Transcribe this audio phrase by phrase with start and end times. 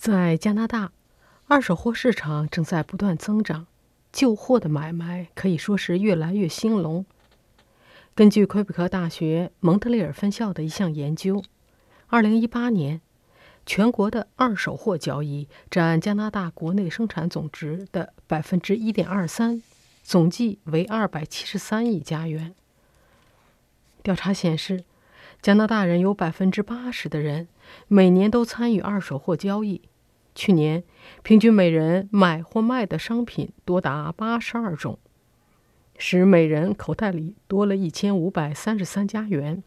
[0.00, 0.92] 在加拿大，
[1.46, 3.66] 二手货市场正在不断增长，
[4.10, 7.04] 旧货的买卖可以说是越来越兴隆。
[8.14, 11.42] 根据魁北克大学蒙特利尔分校的一项研究
[12.08, 13.02] ，2018年，
[13.66, 19.60] 全国的二手货交易占加拿大国内生产总值的1.23%，
[20.02, 22.54] 总计为273亿加元。
[24.02, 24.82] 调查显示，
[25.42, 27.48] 加拿大人有百分之八十的人
[27.88, 29.82] 每年都参与二手货交易。
[30.34, 30.84] 去年
[31.22, 34.98] 平均每人买或卖的商品多达八十二种，
[35.98, 39.62] 使每人口袋里多了一千五百三十三加元。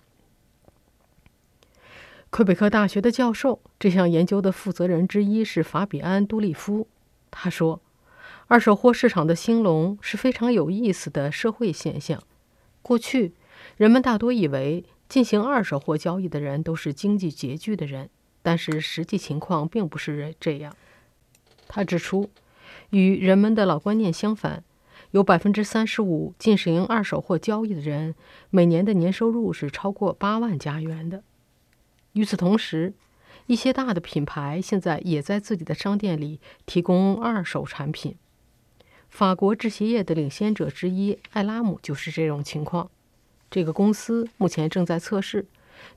[2.29, 6.87] 魁北克大学的教授，这项研究的负责人之一是法比安·杜利夫。
[7.29, 7.81] 他说
[8.47, 12.23] ：“二手货市场的兴隆是非常有意思的社会现象。
[12.81, 13.33] 过去，
[13.77, 18.09] 人们大多以为进行二手货交易的人都是经济拮据的人。”
[18.41, 20.75] 但是实际情况并不是这样。
[21.67, 22.31] 他指出，
[22.89, 24.63] 与人们的老观念相反，
[25.11, 28.15] 有百分之三十五进行二手货交易的人
[28.49, 31.21] 每年的年收入是超过八万加元的。
[32.13, 32.95] 与此同时，
[33.45, 38.15] 一些大的品牌现在也在自己的商店里提供二手产品。
[39.09, 42.89] 法国制鞋业的领先者之一艾拉姆就是这种情况。
[43.53, 45.45] 这个公司目前正在测试。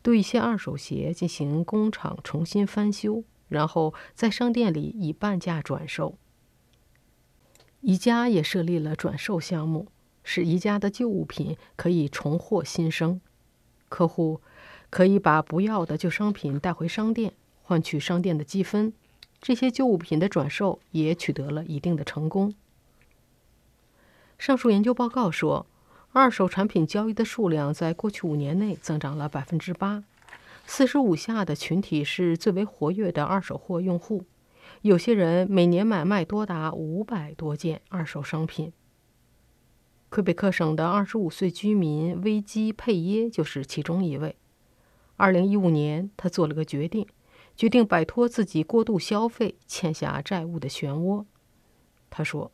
[0.02, 6.18] 对一些二手鞋进行工厂重新翻修，然后在商店里以半价转售。
[7.80, 9.88] 宜家也设立了转售项目，
[10.22, 13.22] 使宜家的旧物品可以重获新生。
[13.88, 14.42] 客户
[14.90, 18.92] 可以把不要的旧商品带回商店，换取商店的积分。
[19.40, 22.52] 这些旧物品的转售也取得了一定的成功。
[24.38, 25.64] 上述研究报告说。
[26.18, 30.02] 二手产品交易的数量在过去五年内增长了百分之八。
[30.64, 34.24] 四十五下的群体是最为活跃的二手货用户，
[34.80, 38.72] 有些人每年买卖多达五百多件二手商品。
[40.08, 44.36] 魁北克省的二十五岁居民危基佩耶就是其中一位。
[45.16, 47.06] 二零一五年，他做了个决定，
[47.54, 51.26] 决定摆脱自己过度消费、欠下债务的漩涡。
[52.08, 52.50] 他说：“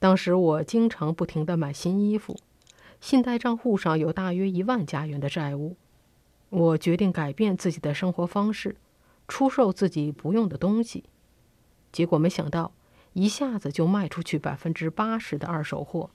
[0.00, 2.36] 当时我经常不停地买新衣服。”
[3.00, 5.76] 信贷账户上有大约一万加元的债务，
[6.48, 8.76] 我决定改变自己的生活方式，
[9.28, 11.04] 出售自己不用的东西。
[11.92, 12.72] 结果没想到，
[13.12, 16.10] 一下子就卖出去百分之八十的二手货，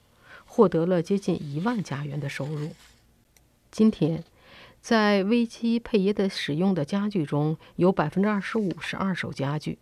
[0.45, 2.71] 获得了接近一万加元的收入。
[3.69, 4.23] 今天，
[4.81, 9.77] 在危机佩耶的使用的家具中有百分之二十五是二手家具，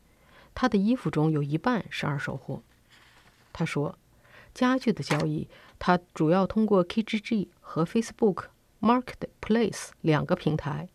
[0.53, 2.61] 他的衣服中有一半是二手货。
[3.51, 3.97] 他说。
[4.59, 5.47] 家具的交易，
[5.79, 8.47] 它主要通过 KGG 和 Facebook
[8.81, 10.89] Marketplace 两个平台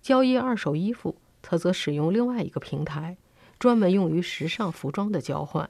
[0.00, 3.16] 交易二手衣服，它则使用另外一个平台，
[3.58, 5.68] 专门用于时尚服装的交换。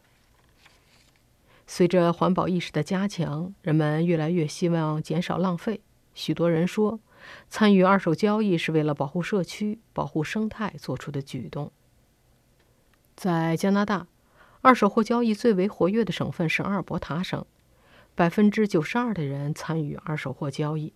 [1.67, 5.81] 随着环保意识的加强，人们越来越希望减少浪费。
[6.13, 7.01] 许多人说，
[7.49, 11.73] 参与二手交易是为了保护社区、保护生态做出的举动。
[13.17, 14.07] 在加拿大。
[14.65, 17.45] 二手货交易最为活跃的省份是阿尔伯塔省，
[18.15, 20.95] 百分之九十二的人参与二手货交易。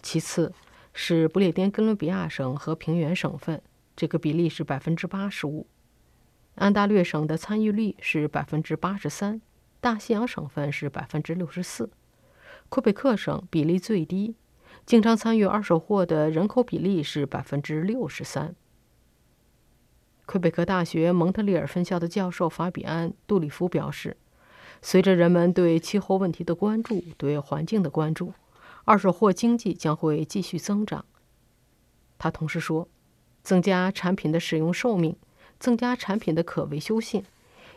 [0.00, 0.52] 其次
[0.92, 3.60] 是不列颠哥伦比亚省和平原省份，
[3.96, 5.66] 这个比例是百分之八十五。
[6.54, 9.40] 安大略省的参与率是百分之八十三，
[9.80, 11.90] 大西洋省份是百分之六十四。
[12.68, 14.36] 魁北克省比例最低，
[14.86, 18.54] 经常参与二手货的人口比例是百分之六十三。
[20.26, 24.16] 魁北克大学蒙特利尔分校的教授法比安·杜里夫表示，
[24.80, 28.32] 随着人们对气候问题的关注、对环境的关注，
[28.84, 31.04] 二手货经济将会继续增长。
[32.16, 32.88] 他同时说，
[33.42, 35.14] 增加产品的使用寿命、
[35.60, 37.22] 增加产品的可维修性，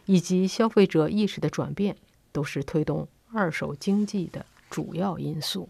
[0.05, 1.97] 以及消费者意识的转变，
[2.31, 5.67] 都是推动二手经济的主要因素。